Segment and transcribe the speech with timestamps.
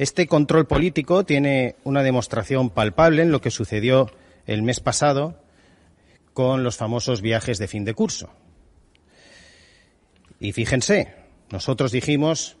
[0.00, 4.10] Este control político tiene una demostración palpable en lo que sucedió
[4.46, 5.36] el mes pasado
[6.32, 8.30] con los famosos viajes de fin de curso.
[10.38, 11.12] Y fíjense,
[11.50, 12.56] nosotros dijimos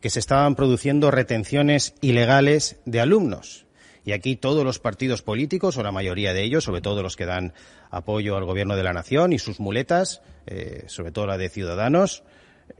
[0.00, 3.66] que se estaban produciendo retenciones ilegales de alumnos.
[4.04, 7.24] Y aquí todos los partidos políticos, o la mayoría de ellos, sobre todo los que
[7.24, 7.52] dan
[7.90, 12.24] apoyo al Gobierno de la Nación y sus muletas, eh, sobre todo la de Ciudadanos,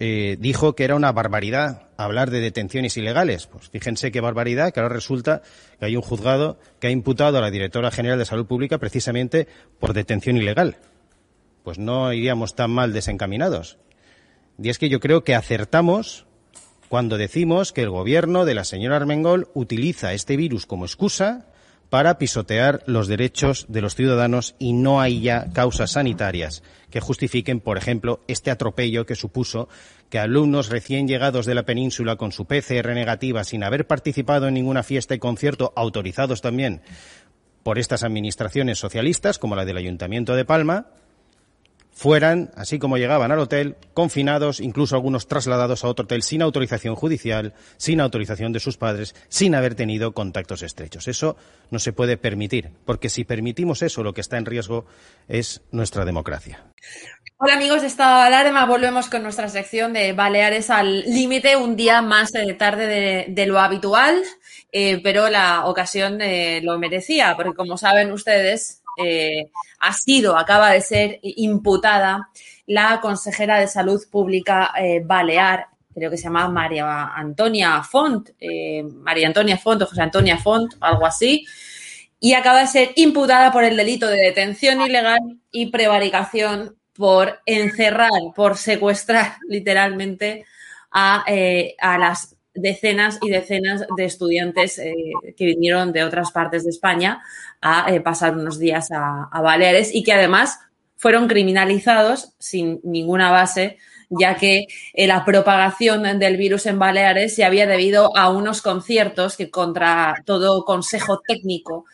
[0.02, 3.46] eh, dijo que era una barbaridad hablar de detenciones ilegales.
[3.46, 5.42] Pues fíjense qué barbaridad, que ahora resulta
[5.78, 9.46] que hay un juzgado que ha imputado a la directora general de Salud Pública precisamente
[9.78, 10.78] por detención ilegal.
[11.64, 13.76] Pues no iríamos tan mal desencaminados.
[14.58, 16.26] Y es que yo creo que acertamos
[16.88, 21.46] cuando decimos que el gobierno de la señora Armengol utiliza este virus como excusa
[21.90, 27.60] para pisotear los derechos de los ciudadanos y no hay ya causas sanitarias que justifiquen,
[27.60, 29.68] por ejemplo, este atropello que supuso
[30.08, 34.54] que alumnos recién llegados de la península con su PCR negativa sin haber participado en
[34.54, 36.80] ninguna fiesta y concierto, autorizados también
[37.62, 40.86] por estas administraciones socialistas, como la del Ayuntamiento de Palma,
[42.00, 46.94] fueran, así como llegaban al hotel, confinados, incluso algunos trasladados a otro hotel sin autorización
[46.94, 51.08] judicial, sin autorización de sus padres, sin haber tenido contactos estrechos.
[51.08, 51.36] Eso
[51.70, 54.86] no se puede permitir, porque si permitimos eso, lo que está en riesgo
[55.28, 56.64] es nuestra democracia.
[57.36, 61.76] Hola amigos de Estado de Alarma, volvemos con nuestra sección de Baleares al límite, un
[61.76, 64.22] día más tarde de, lo habitual,
[64.72, 70.70] eh, pero la ocasión eh, lo merecía, porque como saben ustedes, eh, ha sido, acaba
[70.70, 72.28] de ser imputada
[72.66, 78.82] la consejera de Salud Pública eh, Balear, creo que se llama María Antonia Font, eh,
[78.82, 81.44] María Antonia Font o José Antonia Font, algo así,
[82.20, 88.10] y acaba de ser imputada por el delito de detención ilegal y prevaricación por encerrar,
[88.34, 90.44] por secuestrar literalmente
[90.90, 91.24] a,
[91.80, 94.94] a las decenas y decenas de estudiantes eh,
[95.36, 97.22] que vinieron de otras partes de España
[97.60, 100.58] a eh, pasar unos días a, Baleares y que además
[100.96, 103.78] fueron criminalizados sin ninguna base,
[104.10, 109.36] ya que eh, la propagación del virus en Baleares se había debido a unos conciertos
[109.36, 111.86] que contra todo consejo técnico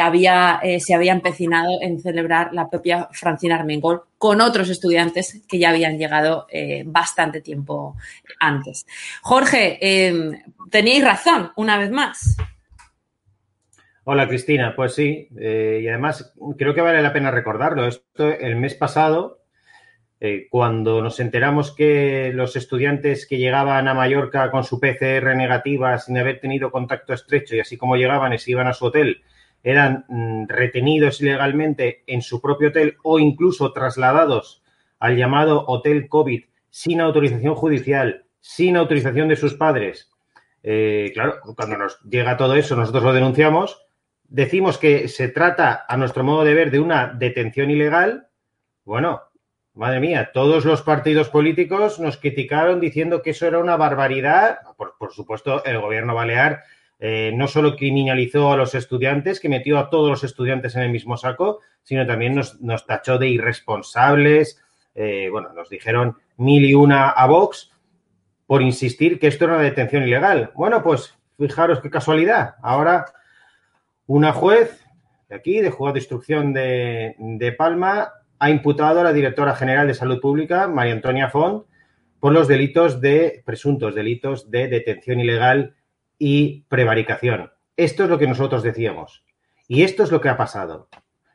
[0.00, 5.58] había, eh, se había empecinado en celebrar la propia Francina Armengol con otros estudiantes que
[5.58, 6.46] ya habían llegado
[6.86, 7.96] bastante tiempo
[8.38, 8.86] antes.
[9.22, 10.40] Jorge, em,
[10.70, 12.36] teníais razón, una vez más.
[14.04, 17.86] Hola Cristina, pues sí, y además creo que vale la pena recordarlo.
[17.86, 19.42] Esto el mes pasado
[20.24, 25.98] eh, cuando nos enteramos que los estudiantes que llegaban a Mallorca con su PCR negativa
[25.98, 29.20] sin haber tenido contacto estrecho y así como llegaban y se iban a su hotel,
[29.62, 34.62] eran mm, retenidos ilegalmente en su propio hotel o incluso trasladados
[34.98, 40.10] al llamado hotel COVID sin autorización judicial, sin autorización de sus padres.
[40.62, 43.84] Eh, claro, cuando nos llega todo eso, nosotros lo denunciamos,
[44.28, 48.28] decimos que se trata, a nuestro modo de ver, de una detención ilegal.
[48.84, 49.22] Bueno,
[49.74, 54.58] Madre mía, todos los partidos políticos nos criticaron diciendo que eso era una barbaridad.
[54.76, 56.62] Por, supuesto, el gobierno balear
[57.04, 60.90] eh, no solo criminalizó a los estudiantes, que metió a todos los estudiantes en el
[60.90, 64.62] mismo saco, sino también nos, tachó de irresponsables.
[64.94, 67.72] Eh, bueno, nos dijeron mil y una a Vox
[68.46, 70.52] por insistir que esto era una detención ilegal.
[70.54, 72.54] Bueno, pues fijaros qué casualidad.
[72.62, 73.06] Ahora
[74.06, 74.86] una juez
[75.28, 79.88] de aquí, de Juzgado de Instrucción de, de Palma, ha imputado a la directora general
[79.88, 81.66] de Salud Pública, María Antonia Font,
[82.20, 85.74] por los delitos de presuntos delitos de detención ilegal
[86.24, 87.50] y prevaricación.
[87.76, 89.24] Esto es lo que nosotros decíamos.
[89.66, 90.88] Y esto es lo que ha pasado.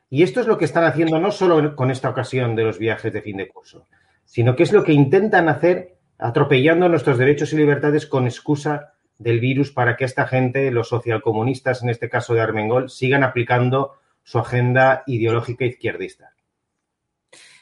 [0.08, 3.12] Y esto es lo que están haciendo no solo con esta ocasión de los viajes
[3.12, 3.86] de fin de curso,
[4.24, 9.40] sino que es lo que intentan hacer atropellando nuestros derechos y libertades con excusa del
[9.40, 14.38] virus para que esta gente, los socialcomunistas, en este caso de Armengol, sigan aplicando su
[14.38, 16.32] agenda ideológica izquierdista.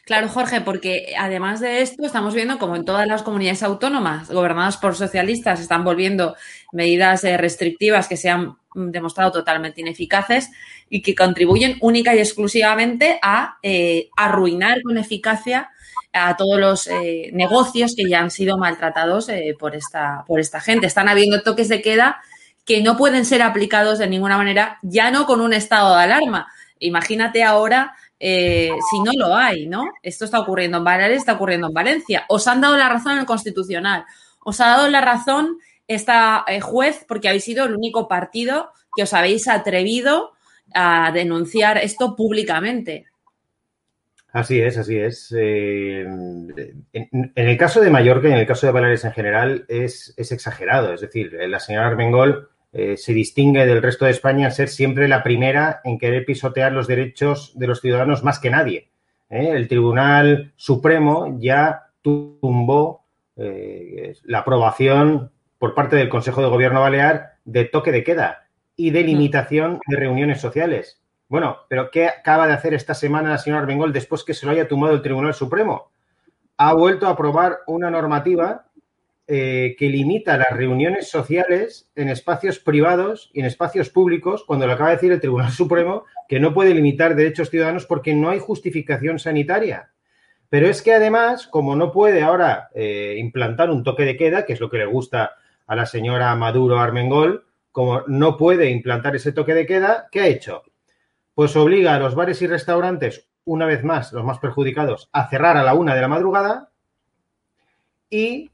[0.07, 4.77] Claro, Jorge, porque además de esto estamos viendo como en todas las comunidades autónomas gobernadas
[4.77, 6.37] por socialistas están volviendo
[6.71, 10.53] medidas eh, restrictivas que se han demostrado totalmente ineficaces
[10.89, 15.71] y que contribuyen única y exclusivamente a eh, arruinar con eficacia
[16.13, 20.87] a todos los eh, negocios que ya han sido maltratados por, esta, por esta gente.
[20.87, 22.23] Están habiendo toques de queda
[22.65, 26.47] que no pueden ser aplicados de ninguna manera, ya no con un estado de alarma.
[26.79, 29.85] Imagínate ahora eh, si no lo hay, ¿no?
[30.03, 32.25] Esto está ocurriendo en Baleares, está ocurriendo en Valencia.
[32.29, 34.05] Os han dado la razón en el Constitucional.
[34.45, 39.03] Os ha dado la razón esta eh, juez porque habéis sido el único partido que
[39.03, 40.33] os habéis atrevido
[40.75, 43.07] a denunciar esto públicamente.
[44.33, 45.35] Así es, así es.
[45.37, 50.13] Eh, en, el caso de Mallorca y en el caso de Baleares en general es,
[50.17, 50.93] es exagerado.
[50.93, 55.23] Es decir, la señora Armengol eh, se distingue del resto de España ser siempre la
[55.23, 58.91] primera en querer pisotear los derechos de los ciudadanos más que nadie.
[59.31, 59.53] ¿eh?
[59.55, 67.39] El Tribunal Supremo ya tumbó eh, la aprobación por parte del Consejo de Gobierno Balear
[67.47, 68.47] de toque de queda
[68.77, 71.01] y de limitación de reuniones sociales.
[71.29, 74.53] Bueno, pero ¿qué acaba de hacer esta semana la señora Arbengol después que se lo
[74.53, 75.93] haya tumbado el Tribunal Supremo?
[76.59, 78.66] Ha vuelto a aprobar una normativa
[79.29, 84.75] eh, que limita las reuniones sociales en espacios privados y en espacios públicos, cuando lo
[84.75, 88.39] acaba de decir el Tribunal Supremo, que no puede limitar derechos ciudadanos porque no hay
[88.39, 89.91] justificación sanitaria.
[90.49, 94.53] Pero es que además, como no puede ahora eh, implantar un toque de queda, que
[94.53, 95.35] es lo que le gusta
[95.67, 100.27] a la señora Maduro Armengol, como no puede implantar ese toque de queda, ¿qué ha
[100.29, 100.63] hecho?
[101.35, 105.57] Pues obliga a los bares y restaurantes, una vez más, los más perjudicados, a cerrar
[105.57, 106.71] a la una de la madrugada
[108.09, 108.51] y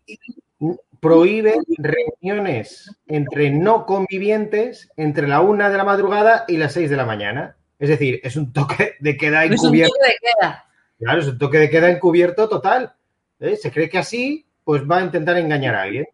[1.02, 6.96] prohíbe reuniones entre no convivientes entre la una de la madrugada y las seis de
[6.96, 7.56] la mañana.
[7.80, 9.92] Es decir, es un toque de queda encubierto.
[9.96, 10.64] Es un toque de queda.
[11.00, 12.92] Claro, es un toque de queda encubierto total.
[13.40, 13.56] ¿Eh?
[13.56, 16.06] Se cree que así, pues va a intentar engañar a alguien.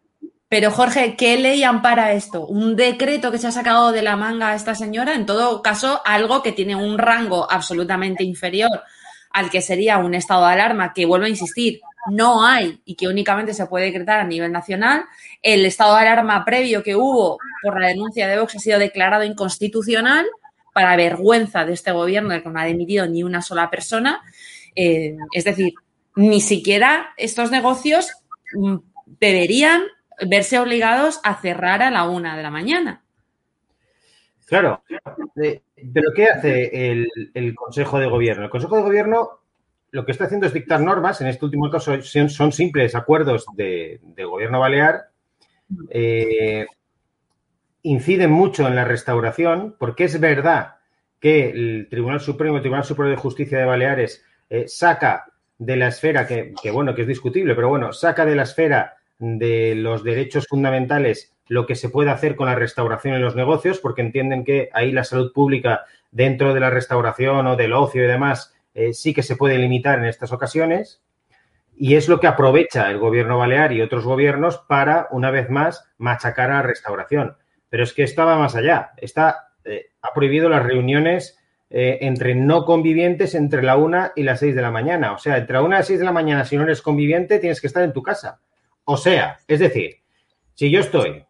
[0.47, 2.47] Pero Jorge, ¿qué ley ampara esto?
[2.47, 5.13] ¿Un decreto que se ha sacado de la manga a esta señora?
[5.13, 8.81] En todo caso, algo que tiene un rango absolutamente inferior
[9.29, 11.81] al que sería un estado de alarma, que vuelvo a insistir,
[12.11, 15.05] no hay y que únicamente se puede decretar a nivel nacional.
[15.41, 19.23] El estado de alarma previo que hubo por la denuncia de Vox ha sido declarado
[19.23, 20.25] inconstitucional
[20.73, 24.21] para vergüenza de este gobierno que no ha dimitido ni una sola persona.
[24.75, 25.73] Eh, es decir,
[26.15, 28.11] ni siquiera estos negocios
[28.53, 28.77] mm,
[29.19, 29.83] deberían
[30.27, 33.03] verse obligados a cerrar a la una de la mañana.
[34.45, 34.83] Claro,
[35.35, 38.45] pero ¿qué hace el, el Consejo de Gobierno?
[38.45, 39.39] El Consejo de Gobierno
[39.91, 43.99] lo que está haciendo es dictar normas, en este último caso son, simples acuerdos de,
[44.17, 45.09] gobierno balear,
[45.89, 46.67] eh,
[47.83, 50.75] inciden mucho en la restauración, porque es verdad
[51.19, 55.25] que el Tribunal Supremo, el Tribunal Supremo de Justicia de Baleares, eh, saca
[55.57, 58.95] de la esfera, que, que, bueno, que es discutible, pero bueno, saca de la esfera
[59.17, 63.79] de los derechos fundamentales lo que se puede hacer con la restauración en los negocios,
[63.79, 68.07] porque entienden que ahí la salud pública dentro de la restauración o del ocio y
[68.07, 71.01] demás, eh, sí que se puede limitar en estas ocasiones.
[71.75, 75.89] Y es lo que aprovecha el gobierno balear y otros gobiernos para, una vez más,
[75.97, 77.37] machacar a la restauración.
[77.69, 78.91] Pero es que estaba más allá.
[78.97, 81.39] Está, eh, ha prohibido las reuniones
[81.71, 85.13] eh, entre no convivientes entre la una y las seis de la mañana.
[85.13, 87.39] O sea, entre la una y las seis de la mañana, si no eres conviviente,
[87.39, 88.41] tienes que estar en tu casa.
[88.83, 89.97] O sea, es decir,
[90.55, 91.25] si yo estoy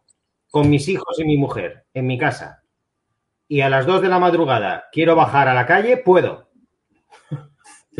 [0.49, 2.63] con mis hijos y mi mujer en mi casa
[3.47, 6.48] y a las dos de la madrugada quiero bajar a la calle, puedo.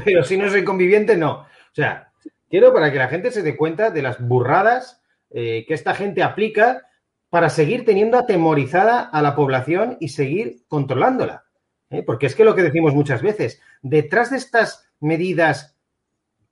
[0.06, 1.32] Pero si no soy conviviente, no.
[1.32, 2.12] O sea,
[2.50, 5.02] quiero para que la gente se dé cuenta de las burradas
[5.32, 6.88] eh, que esta gente aplica
[7.30, 11.46] para seguir teniendo atemorizada a la población y seguir controlándola.
[11.92, 12.04] ¿eh?
[12.04, 15.78] Porque es que lo que decimos muchas veces, detrás de estas medidas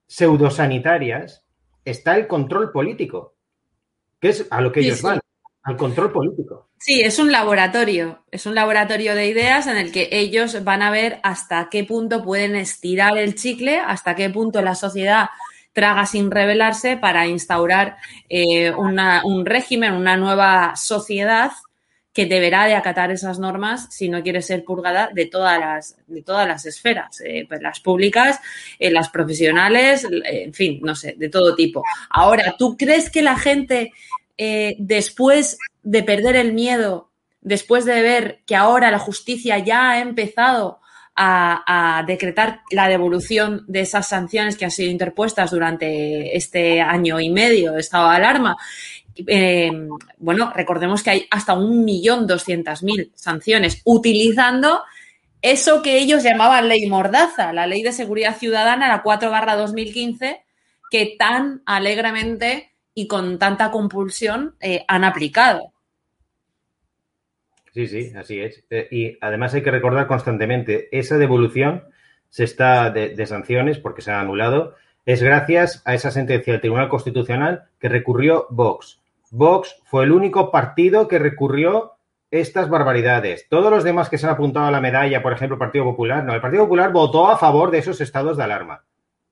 [0.06, 1.44] pseudosanitarias
[1.84, 3.34] está el control político,
[4.20, 5.20] que es a lo que ellos van,
[5.62, 6.68] al control político.
[6.78, 10.90] Sí, es un laboratorio, es un laboratorio de ideas en el que ellos van a
[10.90, 15.28] ver hasta qué punto pueden estirar el chicle, hasta qué punto la sociedad
[15.72, 17.96] traga sin rebelarse para instaurar
[18.28, 21.52] eh, un régimen, una nueva sociedad
[22.12, 26.22] que deberá de acatar esas normas si no quiere ser purgada de todas las, de
[26.22, 28.40] todas las esferas, eh, pues las públicas,
[28.80, 31.84] eh, las profesionales, en fin, no sé, de todo tipo.
[32.10, 33.92] Ahora, ¿tú crees que la gente,
[34.78, 40.80] después de perder el miedo, después de ver que ahora la justicia ya ha empezado
[41.20, 47.28] a, decretar la devolución de esas sanciones que han sido interpuestas durante este año y
[47.28, 48.56] medio de estado de alarma.
[49.26, 49.70] Eh,
[50.18, 54.82] bueno, recordemos que hay hasta un millón doscientas mil sanciones utilizando
[55.42, 60.40] eso que ellos llamaban ley mordaza, la ley de seguridad ciudadana, la 4 barra 2015,
[60.90, 65.72] que tan alegremente y con tanta compulsión eh, han aplicado.
[67.72, 68.64] Sí, sí, así es.
[68.70, 71.84] Eh, y además hay que recordar constantemente, esa devolución
[72.28, 74.74] se está de, sanciones porque se ha anulado,
[75.06, 79.00] es gracias a esa sentencia del Tribunal Constitucional que recurrió Vox.
[79.30, 81.92] Vox fue el único partido que recurrió
[82.32, 83.46] estas barbaridades.
[83.48, 86.24] Todos los demás que se han apuntado a la medalla, por ejemplo, el Partido Popular,
[86.24, 88.82] no, el Partido Popular votó a favor de esos estados de alarma.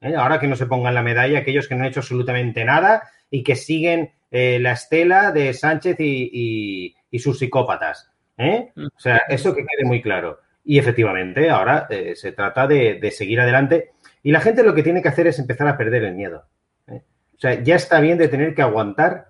[0.06, 0.14] ¿Eh?
[0.16, 3.42] Ahora que no se pongan la medalla aquellos que no han hecho absolutamente nada y
[3.42, 8.10] que siguen eh, la estela de Sánchez y sus psicópatas.
[8.38, 8.72] ¿Eh?
[8.74, 8.86] Mm.
[8.86, 10.40] O sea, eso que quede muy claro.
[10.64, 13.92] Y efectivamente, ahora se trata de, seguir adelante.
[14.22, 16.44] Y la gente lo que tiene que hacer es empezar a perder el miedo.
[16.88, 19.28] O sea, ya está bien de tener que aguantar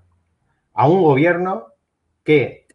[0.73, 1.66] a un gobierno
[2.25, 2.66] que,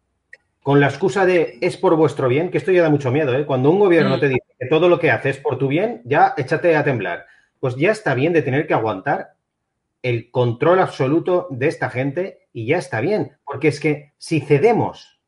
[0.62, 3.70] con la excusa de es por vuestro bien, que esto ya da mucho miedo, Cuando
[3.70, 4.20] un gobierno mm.
[4.20, 7.26] te dice que todo lo que hace es por tu bien, ya échate a temblar.
[7.62, 9.36] Pues ya está bien de tener que aguantar
[10.02, 13.36] el control absoluto de esta gente y ya está bien.
[13.44, 15.20] Porque es que si cedemos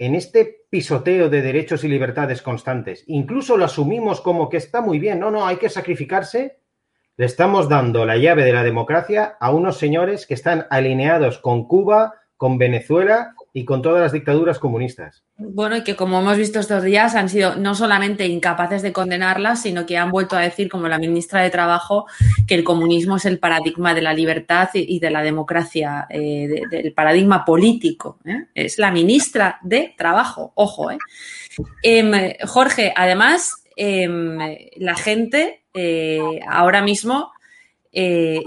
[0.00, 4.98] en este pisoteo de derechos y libertades constantes, incluso lo asumimos como que está muy
[4.98, 6.58] bien, no, no, hay que sacrificarse,
[7.16, 11.68] le estamos dando la llave de la democracia a unos señores que están alineados con
[11.68, 15.24] Cuba, con Venezuela y con todas las dictaduras comunistas.
[15.38, 19.62] Bueno, y que como hemos visto estos días han sido no solamente incapaces de condenarlas,
[19.62, 22.04] sino que han vuelto a decir, como la ministra de Trabajo,
[22.46, 26.92] que el comunismo es el paradigma de la libertad y de la democracia, eh, del
[26.92, 28.18] paradigma político.
[28.26, 28.48] ¿eh?
[28.54, 30.90] Es la ministra de Trabajo, ojo.
[30.90, 30.98] ¿eh?
[31.82, 34.36] Em, Jorge, además, em,
[34.76, 35.62] la gente
[36.46, 37.32] ahora mismo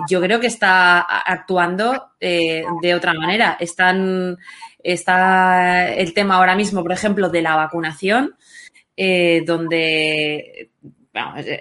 [0.08, 3.58] yo creo que está actuando de otra manera.
[3.60, 4.38] Están
[4.84, 8.36] Está el tema ahora mismo, por ejemplo, de la vacunación,
[8.96, 10.72] eh, donde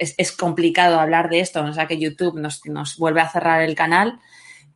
[0.00, 4.20] es, complicado hablar de esto, o sea que YouTube nos, vuelve a cerrar el canal,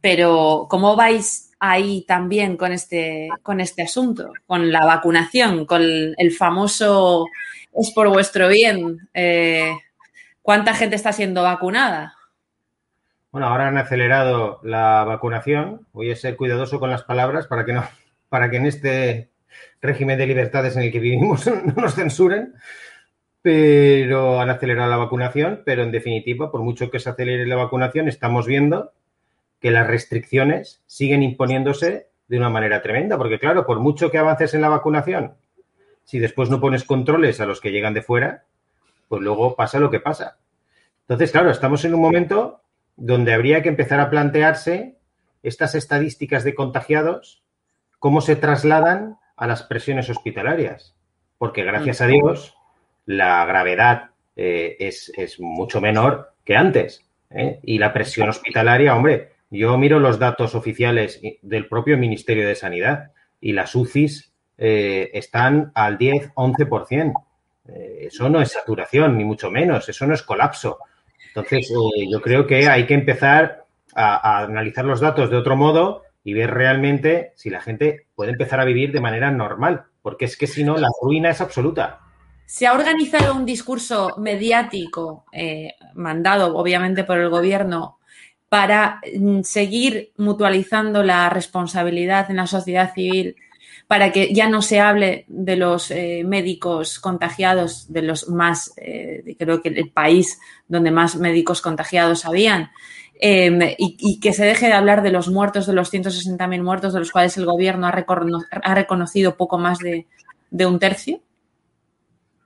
[0.00, 7.26] pero ¿cómo vais ahí también con este, este asunto, con la vacunación, con el famoso
[7.72, 9.08] es por vuestro bien?
[9.14, 9.72] Eh,
[10.42, 12.14] ¿Cuánta gente está siendo vacunada?
[13.30, 15.86] Bueno, ahora han acelerado la vacunación.
[15.92, 17.84] Voy a ser cuidadoso con las palabras para que no
[18.32, 19.28] para que en este
[19.82, 22.54] régimen de libertades en el que vivimos no nos censuren,
[23.42, 28.08] pero han acelerado la vacunación, pero en definitiva, por mucho que se acelere la vacunación,
[28.08, 28.92] estamos viendo
[29.60, 34.54] que las restricciones siguen imponiéndose de una manera tremenda, porque claro, por mucho que avances
[34.54, 35.34] en la vacunación,
[36.04, 38.44] si después no pones controles a los que llegan de fuera,
[39.08, 40.38] pues luego pasa lo que pasa.
[41.02, 42.62] Entonces, claro, estamos en un momento
[42.96, 44.96] donde habría que empezar a plantearse
[45.42, 47.41] estas estadísticas de contagiados
[48.02, 50.96] cómo se trasladan a las presiones hospitalarias.
[51.38, 52.56] Porque gracias a Dios
[53.06, 57.06] la gravedad eh, es, mucho menor que antes.
[57.30, 57.60] ¿eh?
[57.62, 63.12] Y la presión hospitalaria, hombre, yo miro los datos oficiales del propio Ministerio de Sanidad
[63.40, 67.12] y las UCIs eh, están al 10-11%.
[67.68, 70.78] Eh, eso no es saturación, ni mucho menos, eso no es colapso.
[71.28, 71.72] Entonces,
[72.10, 76.34] yo creo que hay que empezar a, a, analizar los datos de otro modo y
[76.34, 80.46] ver realmente si la gente puede empezar a vivir de manera normal, porque es que
[80.46, 82.00] si no, la ruina es absoluta.
[82.46, 87.98] Se ha organizado un discurso mediático, eh, mandado obviamente por el gobierno,
[88.48, 93.36] para mm, seguir mutualizando la responsabilidad en la sociedad civil,
[93.86, 99.36] para que ya no se hable de los eh, médicos contagiados, de los más, eh,
[99.38, 100.38] creo que el país
[100.68, 102.70] donde más médicos contagiados habían,
[103.24, 106.98] eh, y, que se deje de hablar de los muertos, de los 160.000 muertos, de
[106.98, 111.20] los cuales el gobierno ha, recono ha reconocido poco más de, un tercio.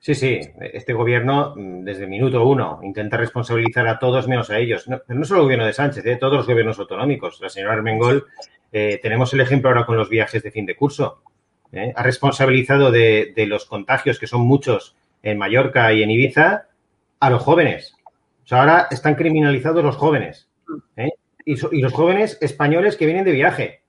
[0.01, 4.59] Sí, sí, este gobierno mm, desde el minuto uno intenta responsabilizar a todos menos a
[4.59, 4.87] ellos.
[4.87, 6.17] No, no solo el gobierno de Sánchez, ¿eh?
[6.17, 7.41] todos los gobiernos autonómicos.
[7.41, 8.27] La señora Armengol,
[8.71, 11.23] eh, tenemos el ejemplo ahora con los viajes de fin de curso.
[11.73, 11.95] ¿eh?
[11.97, 16.67] Ha responsabilizado de, los contagios, que son muchos en Mallorca y en Ibiza,
[17.19, 17.95] a los jóvenes.
[18.45, 20.51] O sea, ahora están criminalizados los jóvenes.
[21.45, 23.83] Y, so, y los jóvenes españoles que vienen de viaje.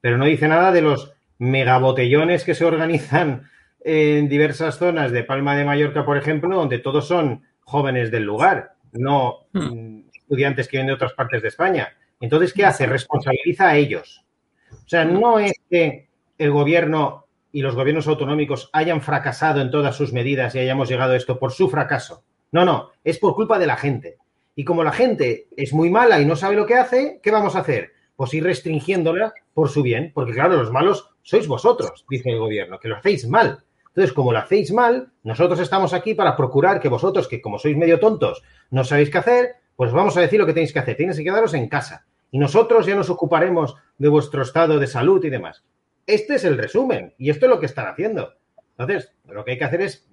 [0.00, 3.48] Pero no dice nada de los megabotellones que se organizan
[3.84, 8.74] en diversas zonas de Palma de Mallorca, por ejemplo, donde todos son jóvenes del lugar,
[8.92, 10.08] no mm.
[10.12, 11.94] estudiantes que vienen de otras partes de España.
[12.20, 12.86] Entonces, ¿qué hace?
[12.86, 14.24] Responsabiliza a ellos.
[14.72, 19.96] O sea, no es que el gobierno y los gobiernos autonómicos hayan fracasado en todas
[19.96, 22.24] sus medidas y hayamos llegado a esto por su fracaso.
[22.50, 24.16] No, no, es por culpa de la gente.
[24.54, 27.56] Y como la gente es muy mala y no sabe lo que hace, ¿qué vamos
[27.56, 27.92] a hacer?
[28.16, 32.78] Pues ir restringiéndola por su bien, porque claro, los malos sois vosotros, dice el gobierno,
[32.78, 33.64] que lo hacéis mal.
[33.88, 37.76] Entonces, como lo hacéis mal, nosotros estamos aquí para procurar que vosotros, que como sois
[37.76, 40.96] medio tontos, no sabéis qué hacer, pues vamos a decir lo que tenéis que hacer.
[40.96, 42.06] Tenéis que quedaros en casa.
[42.30, 45.64] Y nosotros ya nos ocuparemos de vuestro estado de salud y demás.
[46.06, 47.14] Este es el resumen.
[47.18, 48.34] Y esto es lo que están haciendo.
[48.76, 50.08] Entonces, lo que hay que hacer es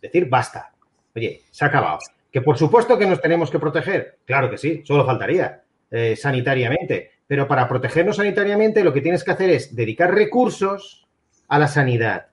[0.00, 0.72] decir basta.
[1.14, 1.98] Oye, se ha acabado.
[2.36, 4.18] Que por supuesto que nos tenemos que proteger.
[4.26, 5.62] Claro que sí, solo faltaría.
[5.90, 7.12] Eh, sanitariamente.
[7.26, 11.06] Pero para protegernos sanitariamente, lo que tienes que hacer es dedicar recursos
[11.48, 12.26] a la sanidad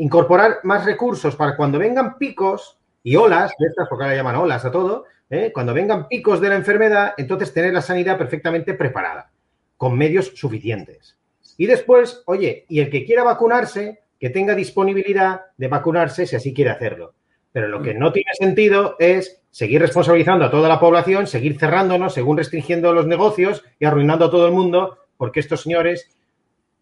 [0.00, 4.70] incorporar más recursos para cuando vengan picos y olas, estas, porque ahora llaman olas a
[4.70, 5.50] todo, ¿eh?
[5.52, 9.30] cuando vengan picos de la enfermedad, entonces tener la sanidad perfectamente preparada,
[9.76, 11.18] con medios suficientes.
[11.58, 16.54] Y después, oye, y el que quiera vacunarse, que tenga disponibilidad de vacunarse si así
[16.54, 17.12] quiere hacerlo.
[17.52, 22.14] Pero lo que no tiene sentido es seguir responsabilizando a toda la población, seguir cerrándonos,
[22.14, 26.16] según restringiendo los negocios y arruinando a todo el mundo, porque estos señores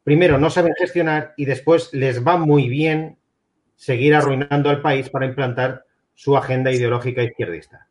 [0.05, 3.19] primero no saben gestionar y después les va muy bien
[3.77, 7.87] seguir arruinando al país para implantar su agenda ideológica izquierdista.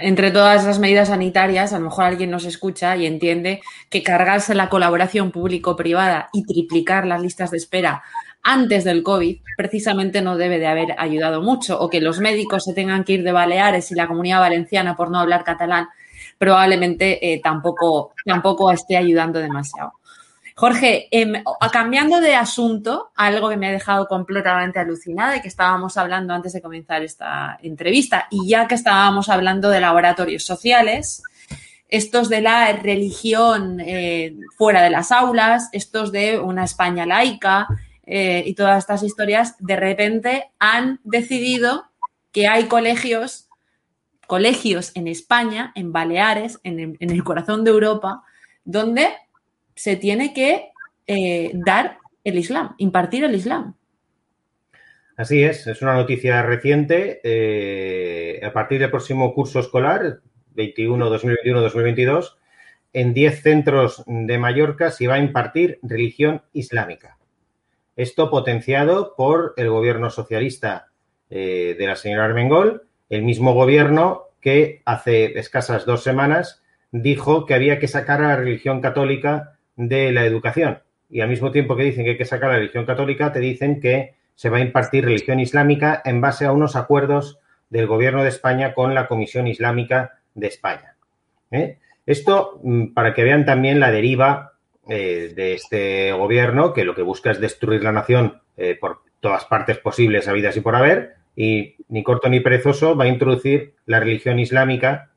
[0.00, 4.54] Entre todas las medidas sanitarias, a lo mejor alguien nos escucha y entiende que cargarse
[4.54, 8.02] la colaboración público-privada y triplicar las listas de espera
[8.42, 12.74] antes del COVID precisamente no debe de haber ayudado mucho, o que los médicos se
[12.74, 15.88] tengan que ir de Baleares y la comunidad valenciana por no hablar catalán
[16.42, 19.92] probablemente eh, tampoco, tampoco esté ayudando demasiado.
[20.56, 25.96] Jorge, eh, cambiando de asunto, algo que me ha dejado completamente alucinada y que estábamos
[25.96, 31.22] hablando antes de comenzar esta entrevista, y ya que estábamos hablando de laboratorios sociales,
[31.88, 37.68] estos de la religión eh, fuera de las aulas, estos de una España laica
[38.04, 41.84] eh, y todas estas historias, de repente han decidido
[42.32, 43.48] que hay colegios,
[44.26, 48.22] colegios en España, en Baleares, en el, corazón de Europa,
[48.64, 49.08] donde
[49.74, 50.70] se tiene que
[51.06, 53.74] eh, dar el Islam, impartir el Islam.
[55.16, 57.20] Así es, es una noticia reciente.
[57.22, 60.20] Eh, a partir del próximo curso escolar,
[60.54, 62.38] 21, 2021, 2022,
[62.92, 67.18] en 10 centros de Mallorca se va a impartir religión islámica.
[67.96, 70.88] Esto potenciado por el gobierno socialista
[71.30, 77.54] eh, de la señora Armengol, el mismo gobierno que hace escasas dos semanas dijo que
[77.54, 80.80] había que sacar a la religión católica de la educación.
[81.10, 83.80] Y al mismo tiempo que dicen que hay que sacar la religión católica, te dicen
[83.80, 88.28] que se va a impartir religión islámica en base a unos acuerdos del Gobierno de
[88.28, 90.96] España con la Comisión Islámica de España.
[91.50, 91.78] ¿Eh?
[92.06, 94.51] Esto mm, para que vean también la deriva
[94.88, 99.44] eh, de este gobierno, que lo que busca es destruir la nación eh, por todas
[99.44, 104.00] partes posibles, habidas y por haber, y ni corto ni perezoso va a introducir la
[104.00, 105.10] religión islámica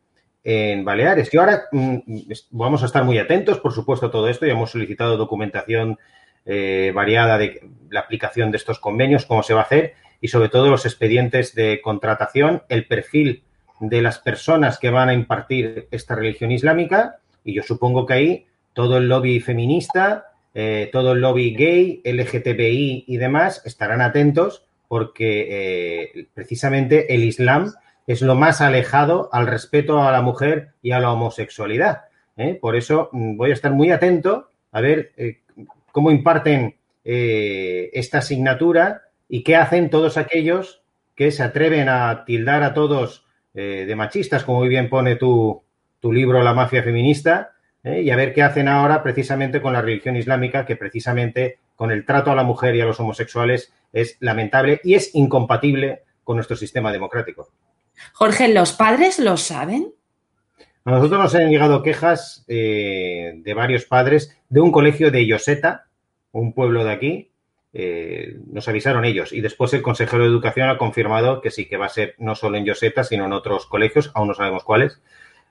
[0.43, 1.34] en Baleares.
[1.34, 1.97] Y ahora mm,
[2.51, 5.97] vamos a estar muy atentos, por supuesto, a todo esto y hemos solicitado documentación
[6.45, 10.49] eh, variada de la aplicación de estos convenios, cómo se va a hacer y sobre
[10.49, 13.43] todo los expedientes de contratación, el perfil
[13.80, 18.45] de las personas que van a impartir esta religión islámica y yo supongo que ahí
[18.76, 25.48] todo el lobby feminista, eh, todo el lobby gay, LGTBI y demás estarán atentos porque
[25.50, 27.74] eh, precisamente el Islam
[28.06, 32.02] es lo más alejado al respeto a la mujer y a la homosexualidad.
[32.38, 32.60] ¿eh?
[32.62, 35.14] Por eso mm, voy a estar muy atento a ver
[35.92, 40.82] cómo imparten esta asignatura y qué hacen todos aquellos
[41.16, 45.64] que se atreven a tildar a todos de machistas, como muy bien pone tu
[46.04, 47.55] libro La mafia feminista,
[47.86, 52.06] y a ver qué hacen ahora precisamente con la religión islámica, que precisamente con el
[52.06, 56.56] trato a la mujer y a los homosexuales es lamentable y es incompatible con nuestro
[56.56, 57.50] sistema democrático.
[58.13, 59.93] Jorge, ¿los padres lo saben?
[60.84, 65.88] A nosotros nos han llegado quejas eh, de varios padres de un colegio de Yoseta,
[66.32, 67.32] un pueblo de aquí.
[67.74, 71.78] Eh, nos avisaron ellos y después el consejero de educación ha confirmado que sí, que
[71.78, 75.02] va a ser no solo en Yoseta, sino en otros colegios, aún no sabemos cuáles,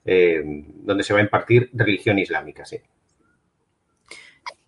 [0.04, 2.76] eh, donde se va a impartir religión islámica, sí.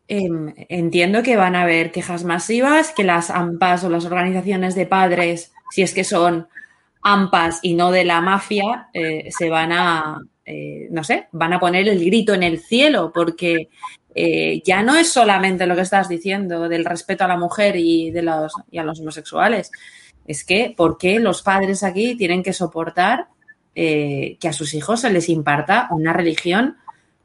[0.08, 4.86] Em, entiendo que van a haber quejas masivas, que las AMPAs o las organizaciones de
[4.86, 6.48] padres, si es que son
[7.02, 11.60] AMPAs y no de la mafia, eh, se van a, eh, no sé, van a
[11.60, 13.68] poner el grito en el cielo, porque
[14.64, 18.22] ya no es solamente lo que estás diciendo del respeto a la mujer y, de
[18.22, 19.70] los, y a los homosexuales.
[20.26, 23.26] Es que, ¿por qué los padres aquí tienen que soportar
[23.76, 26.76] que a sus hijos se les imparta una religión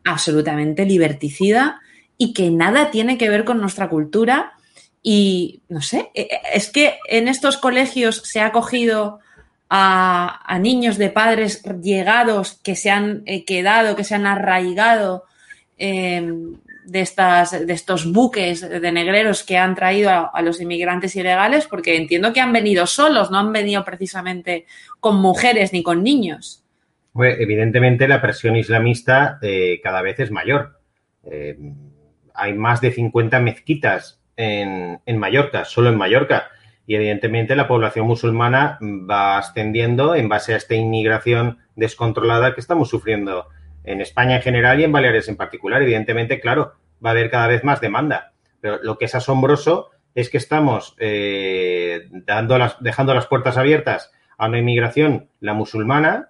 [0.04, 1.82] absolutamente liberticida?
[2.22, 4.54] y que nada tiene que ver con nuestra cultura.
[5.02, 9.22] Y no sé, e, e, es que en estos colegios se ha cogido
[9.72, 15.24] a, niños de padres llegados que se han eh, quedado, que se han arraigado
[16.86, 21.96] de, estas, de estos buques de negreros que han traído a, los inmigrantes ilegales, porque
[21.96, 24.66] entiendo que han venido solos, no han venido precisamente
[25.00, 26.64] con mujeres ni con niños.
[27.16, 30.80] evidentemente la presión islamista eh, cada vez es mayor.
[31.24, 31.58] Eh,
[32.34, 36.50] hay más de 50 mezquitas en, Mallorca, solo en Mallorca.
[36.88, 42.90] Y evidentemente la población musulmana va ascendiendo en base a esta inmigración descontrolada que estamos
[42.90, 43.48] sufriendo
[43.84, 45.82] en España en general y en Baleares en particular.
[45.82, 48.34] Evidentemente, claro, va a haber cada vez más demanda.
[48.60, 54.12] Pero lo que es asombroso es que estamos eh, dando las, dejando las puertas abiertas
[54.38, 56.30] a una inmigración, la musulmana,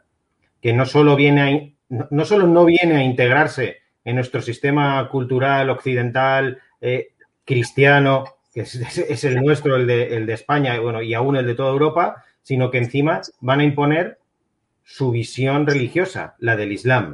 [0.62, 1.76] que no solo viene
[2.10, 7.10] no solo no viene a integrarse en nuestro sistema cultural occidental eh,
[7.46, 11.56] cristiano, que es, el nuestro, el de, el de España bueno, y aún el de
[11.56, 14.20] toda Europa, sino que encima van a imponer
[14.84, 17.14] su visión religiosa, la del Islam.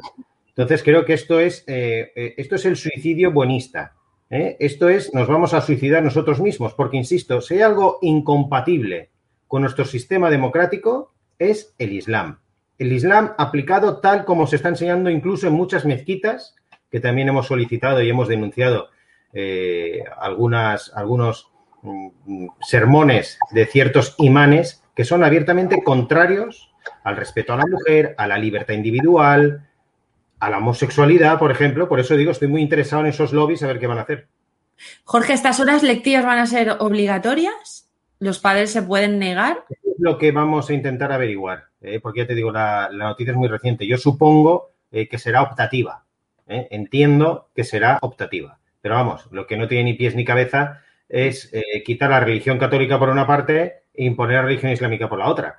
[0.58, 3.94] Entonces creo que esto es, eh, eh, esto es el suicidio buenista.
[4.30, 9.10] Esto es, nos vamos a suicidar nosotros mismos, porque, insisto, si hay algo incompatible
[9.48, 12.40] con nuestro sistema democrático, es el Islam.
[12.78, 16.56] El Islam aplicado tal como se está enseñando incluso en muchas mezquitas
[16.92, 18.90] que también hemos solicitado y hemos denunciado
[19.32, 21.52] eh, algunos
[21.84, 28.28] mm, sermones de ciertos imanes que son abiertamente contrarios al respeto a la mujer, a
[28.28, 29.67] la libertad individual,
[30.40, 31.88] a la homosexualidad, por ejemplo.
[31.88, 34.28] Por eso digo, estoy muy interesado en esos lobbies a ver qué van a hacer.
[35.04, 37.90] Jorge, ¿estas horas lectivas van a ser obligatorias?
[38.20, 39.66] ¿Los padres se pueden negar?
[39.70, 43.38] Es lo que vamos a intentar averiguar, eh, porque ya te digo, la, noticia es
[43.38, 43.88] muy reciente.
[43.88, 46.04] Yo supongo eh, que será optativa.
[46.48, 46.68] ¿eh?
[46.72, 48.60] entiendo que será optativa.
[48.82, 51.52] Pero vamos, lo que no tiene ni pies ni cabeza es
[51.86, 55.58] quitar la religión católica por una parte e imponer la religión islámica por la otra.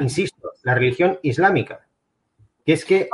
[0.00, 1.86] Insisto, la religión islámica.
[2.64, 3.08] Que es que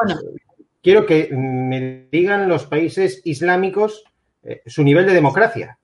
[0.83, 4.05] quiero que me digan los países islámicos
[4.67, 5.79] su nivel de democracia.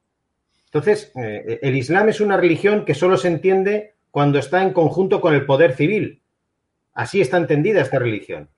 [0.67, 5.35] Entonces, el Islam es una religión que solo se entiende cuando está en conjunto con
[5.35, 6.23] el poder civil.
[6.95, 8.49] Así está entendida esta religión.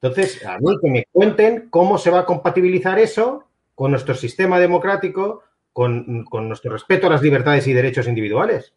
[0.00, 4.60] Entonces, a mí que me cuenten cómo se va a compatibilizar eso con nuestro sistema
[4.60, 5.42] democrático,
[5.72, 8.74] con, nuestro respeto a las libertades y derechos individuales.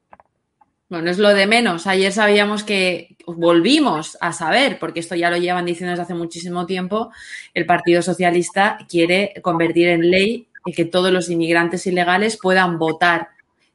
[0.91, 1.87] Bueno, es lo de menos.
[1.87, 6.65] Ayer sabíamos que volvimos a saber, porque esto ya lo llevan diciendo desde hace muchísimo
[6.65, 7.13] tiempo,
[7.53, 13.29] el Partido Socialista quiere convertir en ley que todos los inmigrantes ilegales puedan votar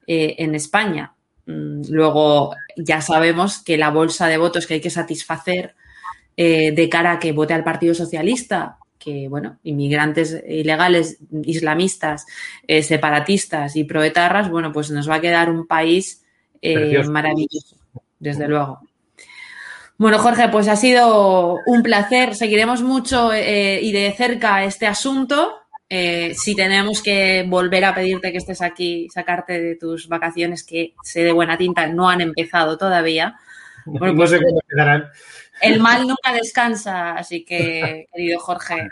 [0.07, 1.14] eh, en España.
[1.46, 5.74] Mm, luego ya sabemos que la bolsa de votos que hay que satisfacer
[6.37, 12.26] eh, de cara a que vote al Partido Socialista, que, bueno, inmigrantes ilegales, islamistas,
[12.68, 16.26] eh, separatistas y proetarras, bueno, pues nos va a quedar un país
[16.62, 17.77] eh, maravilloso,
[18.19, 18.81] desde luego.
[19.99, 22.35] Bueno, Jorge, pues ha sido un placer.
[22.35, 25.55] Seguiremos mucho y de cerca este asunto.
[25.88, 31.25] si tenemos que volver a pedirte que estés aquí, sacarte de tus vacaciones, que sé
[31.25, 33.37] de buena tinta, no han empezado todavía.
[33.87, 35.11] No sé pues cómo quedarán.
[35.61, 38.88] El mal nunca descansa, así que, querido Jorge,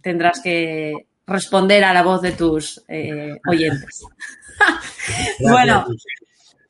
[0.00, 4.04] tendrás que responder a la voz de tus eh, oyentes.
[5.40, 5.86] bueno,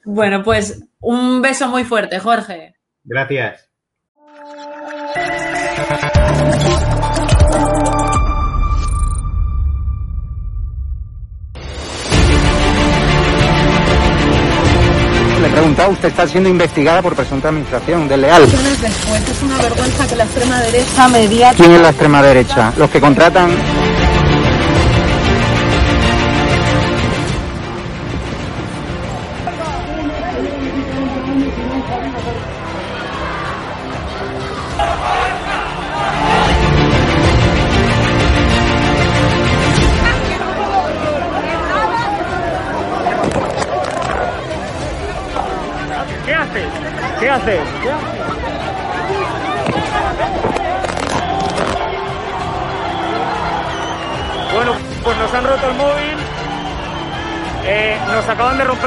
[0.04, 2.74] Bueno, pues un beso muy fuerte, Jorge.
[3.04, 3.68] Gracias.
[15.40, 18.42] Le he preguntado, usted está siendo investigada por presunta administración desleal.
[18.42, 21.52] Después es una vergüenza que la extrema derecha media.
[21.56, 22.72] ¿Quién es la extrema derecha?
[22.76, 23.50] Los que contratan